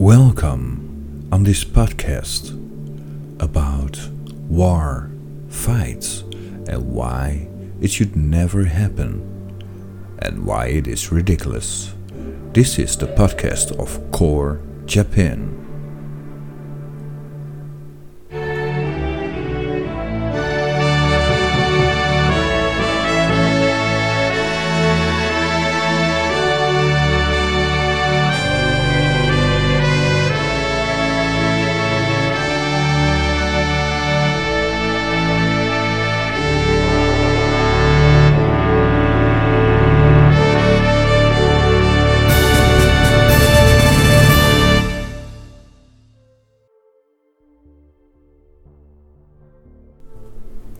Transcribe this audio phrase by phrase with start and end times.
[0.00, 2.52] Welcome on this podcast
[3.38, 4.00] about
[4.48, 5.10] war,
[5.50, 6.22] fights,
[6.66, 7.48] and why
[7.82, 9.20] it should never happen,
[10.20, 11.92] and why it is ridiculous.
[12.54, 15.59] This is the podcast of Core Japan.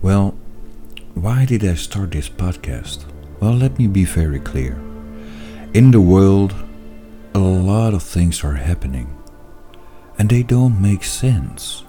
[0.02, 0.34] Well,
[1.12, 3.04] why did I start this podcast?
[3.38, 4.80] Well, let me be very clear.
[5.74, 6.54] In the world,
[7.34, 9.14] a lot of things are happening,
[10.18, 11.84] and they don't make sense.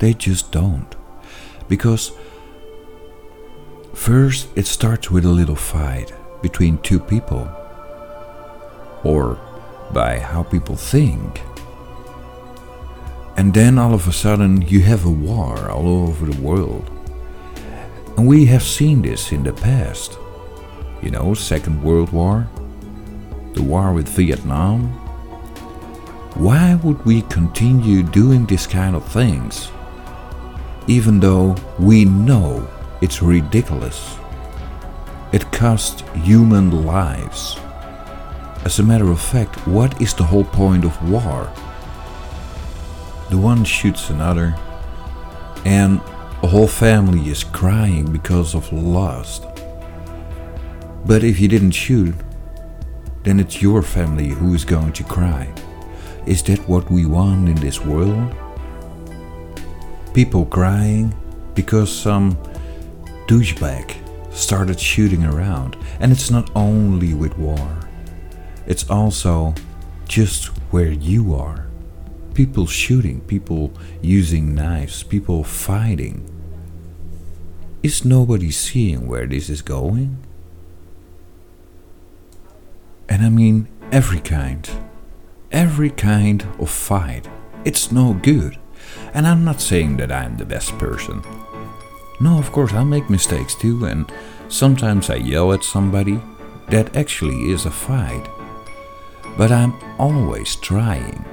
[0.00, 0.96] They just don't.
[1.68, 2.10] Because
[3.94, 7.48] first, it starts with a little fight between two people,
[9.04, 9.38] or
[9.92, 11.40] by how people think.
[13.36, 16.90] And then all of a sudden, you have a war all over the world.
[18.22, 20.16] And we have seen this in the past.
[21.02, 22.46] You know, Second World War,
[23.54, 24.90] the war with Vietnam.
[26.36, 29.72] Why would we continue doing this kind of things?
[30.86, 32.68] Even though we know
[33.00, 34.16] it's ridiculous.
[35.32, 37.58] It costs human lives.
[38.64, 41.52] As a matter of fact, what is the whole point of war?
[43.30, 44.54] The one shoots another,
[45.64, 46.00] and
[46.42, 49.40] a whole family is crying because of loss.
[51.06, 52.14] But if you didn't shoot,
[53.22, 55.54] then it's your family who is going to cry.
[56.26, 58.34] Is that what we want in this world?
[60.14, 61.14] People crying
[61.54, 62.36] because some
[63.28, 63.94] douchebag
[64.32, 65.76] started shooting around.
[66.00, 67.78] And it's not only with war,
[68.66, 69.54] it's also
[70.08, 71.71] just where you are.
[72.34, 76.26] People shooting, people using knives, people fighting.
[77.82, 80.16] Is nobody seeing where this is going?
[83.08, 84.68] And I mean every kind.
[85.50, 87.28] Every kind of fight.
[87.66, 88.58] It's no good.
[89.12, 91.22] And I'm not saying that I'm the best person.
[92.18, 94.10] No, of course, I make mistakes too, and
[94.48, 96.18] sometimes I yell at somebody.
[96.68, 98.26] That actually is a fight.
[99.36, 101.24] But I'm always trying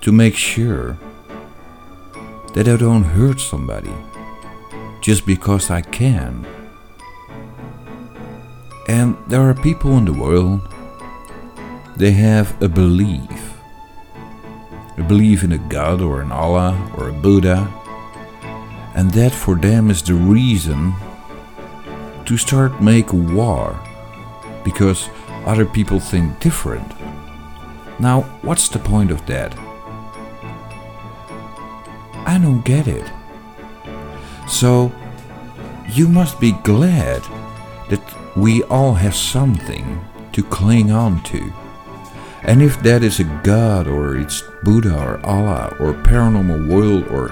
[0.00, 0.98] to make sure
[2.54, 3.92] that I don't hurt somebody
[5.00, 6.46] just because I can.
[8.88, 10.60] And there are people in the world,
[11.96, 13.54] they have a belief.
[14.96, 17.68] A belief in a God or an Allah or a Buddha.
[18.94, 20.94] And that for them is the reason
[22.24, 23.78] to start make war
[24.64, 25.08] because
[25.46, 26.92] other people think different.
[28.00, 29.56] Now, what's the point of that?
[32.38, 33.04] I don't get it.
[34.46, 34.92] So,
[35.88, 37.20] you must be glad
[37.90, 38.00] that
[38.36, 40.00] we all have something
[40.30, 41.52] to cling on to.
[42.44, 47.30] And if that is a God or it's Buddha or Allah or paranormal world or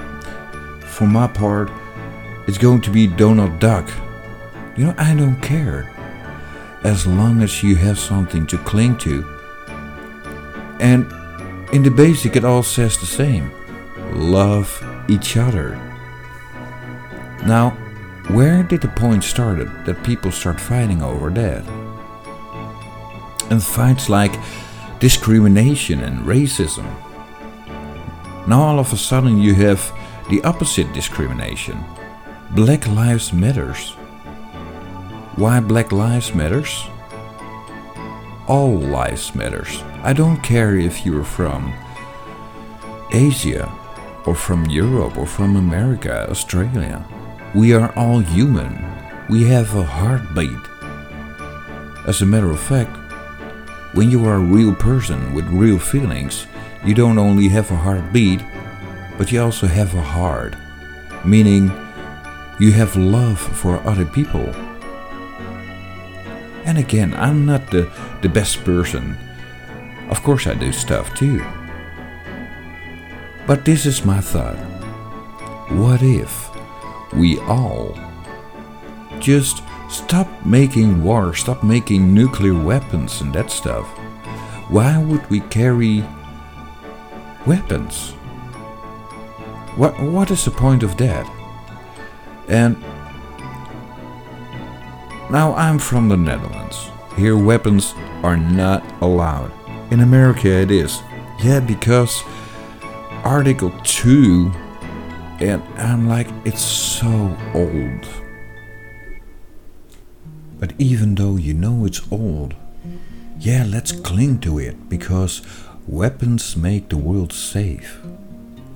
[0.80, 1.70] for my part
[2.48, 3.88] it's going to be Donald Duck.
[4.76, 5.88] You know, I don't care.
[6.82, 9.24] As long as you have something to cling to.
[10.80, 11.06] And
[11.72, 13.52] in the basic it all says the same.
[14.12, 15.76] Love each other.
[17.44, 17.70] Now,
[18.28, 21.64] where did the point started that people start fighting over that?
[23.50, 24.34] And fights like
[24.98, 26.86] discrimination and racism.
[28.48, 29.92] Now all of a sudden you have
[30.28, 31.78] the opposite discrimination.
[32.52, 33.92] Black Lives Matters.
[35.36, 36.86] Why Black Lives Matters?
[38.48, 39.82] All lives matters.
[40.04, 41.74] I don't care if you're from
[43.12, 43.66] Asia
[44.26, 47.04] or from Europe or from America, Australia.
[47.54, 48.84] We are all human.
[49.28, 50.58] We have a heartbeat.
[52.06, 52.94] As a matter of fact,
[53.94, 56.46] when you are a real person with real feelings,
[56.84, 58.40] you don't only have a heartbeat,
[59.16, 60.54] but you also have a heart.
[61.24, 61.70] Meaning,
[62.58, 64.46] you have love for other people.
[66.64, 67.90] And again, I'm not the,
[68.22, 69.16] the best person.
[70.10, 71.44] Of course, I do stuff too.
[73.46, 74.58] But this is my thought.
[75.70, 76.50] What if
[77.14, 77.98] we all
[79.20, 83.86] just stop making war, stop making nuclear weapons and that stuff?
[84.68, 86.04] Why would we carry
[87.46, 88.10] weapons.
[89.76, 91.30] What, what is the point of that?
[92.48, 92.80] And
[95.30, 96.90] now I'm from the Netherlands.
[97.16, 99.52] Here weapons are not allowed.
[99.90, 101.00] In America it is.
[101.42, 102.22] Yeah, because
[103.24, 104.52] Article 2
[105.40, 108.06] and I'm like it's so old.
[110.58, 112.54] But even though you know it's old,
[113.38, 115.42] yeah, let's cling to it because
[115.86, 118.00] weapons make the world safe.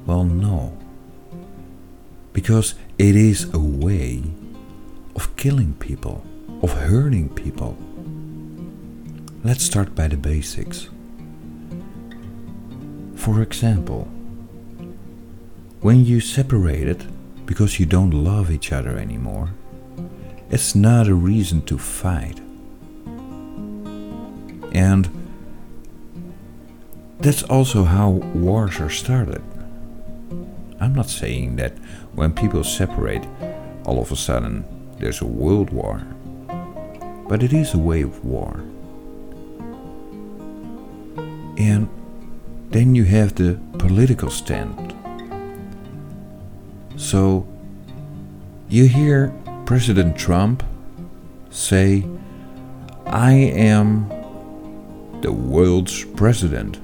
[0.04, 0.76] Well, no.
[2.32, 4.22] Because it is a way
[5.16, 6.22] of killing people,
[6.62, 7.76] of hurting people.
[9.42, 10.90] Let's start by the basics.
[13.16, 14.08] For example,
[15.80, 17.06] when you separated
[17.46, 19.50] because you don't love each other anymore,
[20.50, 22.38] it's not a reason to fight.
[24.72, 25.08] And
[27.18, 29.42] that's also how wars are started.
[30.80, 31.76] I'm not saying that
[32.14, 33.26] when people separate,
[33.84, 34.64] all of a sudden
[34.98, 36.02] there's a world war.
[37.28, 38.60] But it is a way of war.
[41.56, 41.88] And
[42.70, 44.89] then you have the political stand.
[47.00, 47.48] So
[48.68, 49.32] you hear
[49.64, 50.62] President Trump
[51.48, 52.04] say,
[53.06, 54.06] I am
[55.22, 56.78] the world's president.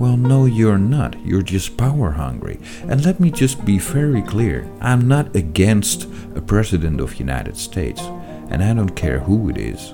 [0.00, 1.20] Well, no, you're not.
[1.24, 2.58] You're just power hungry.
[2.88, 8.00] And let me just be very clear I'm not against a president of United States,
[8.48, 9.92] and I don't care who it is.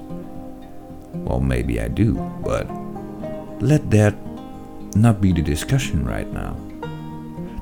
[1.13, 2.15] Well, maybe I do,
[2.45, 2.71] but
[3.61, 4.15] let that
[4.95, 6.57] not be the discussion right now.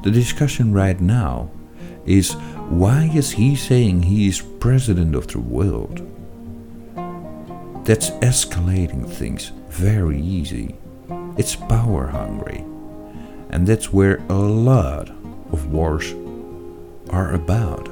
[0.05, 1.51] The discussion right now
[2.07, 2.35] is
[2.69, 6.01] why is he saying he is president of the world?
[7.85, 10.77] That's escalating things very easy.
[11.37, 12.65] It's power hungry.
[13.51, 15.09] And that's where a lot
[15.53, 16.13] of wars
[17.11, 17.89] are about.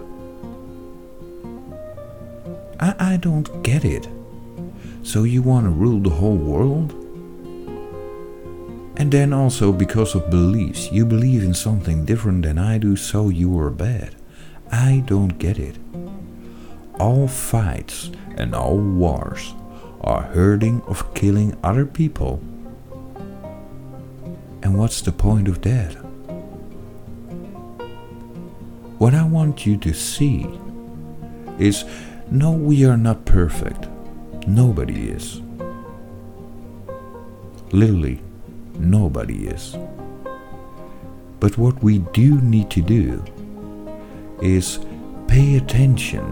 [2.80, 4.08] I, I don't get it.
[5.02, 7.03] So you want to rule the whole world?
[9.04, 10.90] And then also because of beliefs.
[10.90, 14.14] You believe in something different than I do, so you are bad.
[14.72, 15.76] I don't get it.
[16.98, 19.52] All fights and all wars
[20.00, 22.40] are hurting of killing other people.
[24.62, 25.92] And what's the point of that?
[28.96, 30.46] What I want you to see
[31.58, 31.84] is
[32.30, 33.86] no, we are not perfect.
[34.46, 35.42] Nobody is.
[37.70, 38.23] Literally,
[38.78, 39.76] Nobody is.
[41.40, 43.22] But what we do need to do
[44.40, 44.78] is
[45.28, 46.24] pay attention,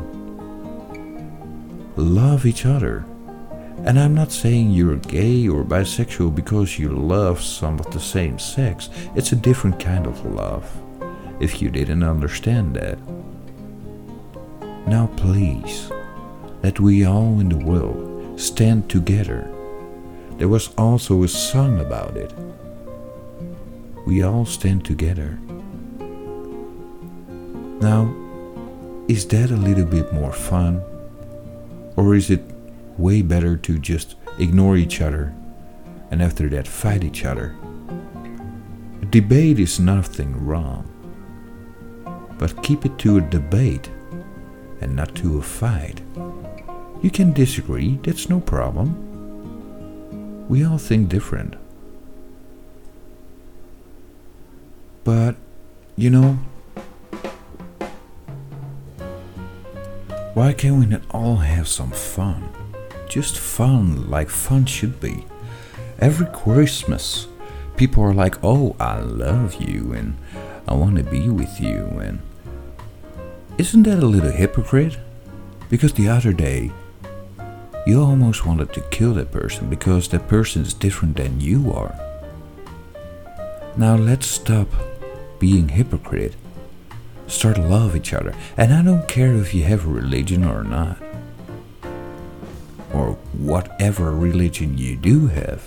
[1.96, 3.04] love each other.
[3.84, 8.38] And I'm not saying you're gay or bisexual because you love some of the same
[8.38, 8.88] sex.
[9.16, 10.64] It's a different kind of love,
[11.40, 12.98] if you didn't understand that.
[14.86, 15.90] Now, please,
[16.62, 19.51] let we all in the world stand together
[20.38, 22.32] there was also a song about it.
[24.06, 25.38] We all stand together.
[27.80, 28.14] Now,
[29.08, 30.82] is that a little bit more fun?
[31.96, 32.42] Or is it
[32.96, 35.34] way better to just ignore each other
[36.10, 37.54] and after that fight each other?
[39.02, 40.88] A debate is nothing wrong,
[42.38, 43.90] but keep it to a debate
[44.80, 46.00] and not to a fight.
[47.02, 49.11] You can disagree, that's no problem.
[50.52, 51.56] We all think different.
[55.02, 55.36] But,
[55.96, 56.32] you know,
[60.34, 62.50] why can't we not all have some fun?
[63.08, 65.24] Just fun, like fun should be.
[66.00, 67.28] Every Christmas,
[67.78, 70.18] people are like, oh, I love you and
[70.68, 71.86] I want to be with you.
[71.98, 72.20] And
[73.56, 74.98] isn't that a little hypocrite?
[75.70, 76.72] Because the other day,
[77.86, 81.98] you almost wanted to kill that person because that person is different than you are.
[83.76, 84.68] Now let's stop
[85.38, 86.36] being hypocrite.
[87.26, 88.34] Start love each other.
[88.56, 90.98] And I don't care if you have a religion or not.
[92.92, 95.66] Or whatever religion you do have.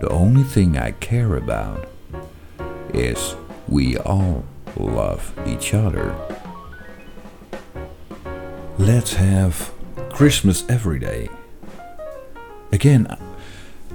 [0.00, 1.86] The only thing I care about
[2.92, 3.36] is
[3.68, 4.44] we all
[4.76, 6.16] love each other.
[8.78, 9.73] Let's have
[10.14, 11.28] Christmas every day.
[12.70, 13.18] Again,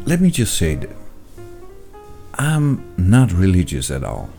[0.03, 0.89] let me just say that
[2.33, 4.29] I'm not religious at all.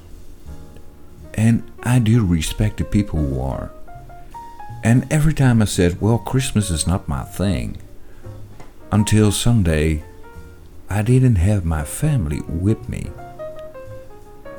[1.33, 3.71] And I do respect the people who are.
[4.85, 7.79] And every time I said, well, Christmas is not my thing,
[8.93, 10.05] until Sunday
[10.91, 13.11] I didn't have my family with me.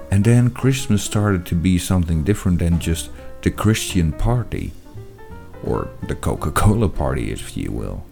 [0.09, 3.11] And then Christmas started to be something different than just
[3.43, 4.71] the Christian party,
[5.63, 8.03] or the Coca Cola party, if you will.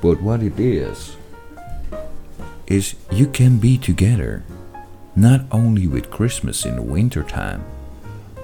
[0.00, 1.16] But what it is,
[2.66, 4.44] is you can be together,
[5.16, 7.64] not only with Christmas in the winter time,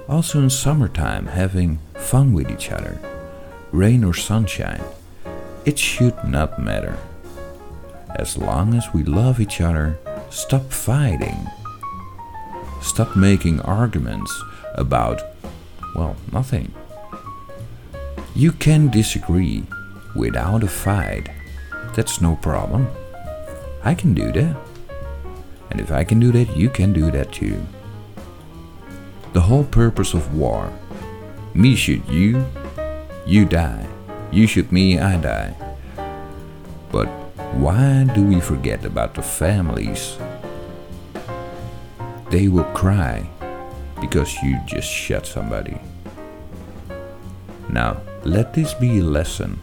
[0.08, 2.98] also in summertime having fun with each other,
[3.72, 4.82] rain or sunshine.
[5.64, 6.98] It should not matter.
[8.16, 9.98] As long as we love each other,
[10.30, 11.46] stop fighting.
[12.82, 14.42] Stop making arguments
[14.74, 15.22] about,
[15.94, 16.72] well, nothing.
[18.36, 19.64] You can disagree
[20.14, 21.30] without a fight.
[21.94, 22.86] That's no problem.
[23.82, 24.56] I can do that.
[25.70, 27.64] And if I can do that, you can do that too.
[29.32, 30.70] The whole purpose of war
[31.54, 32.44] me shoot you,
[33.24, 33.86] you die.
[34.30, 35.54] You shoot me, I die.
[36.92, 37.06] But
[37.56, 40.18] why do we forget about the families?
[42.28, 43.26] They will cry
[43.98, 45.80] because you just shot somebody.
[47.70, 49.60] Now, let this be a lesson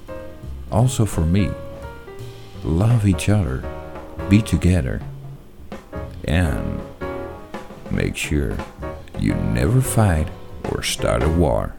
[0.72, 1.52] also for me.
[2.64, 3.64] Love each other,
[4.30, 5.02] be together,
[6.26, 6.82] and
[7.92, 8.58] make sure
[9.20, 10.28] you never fight
[10.72, 11.76] or start a war.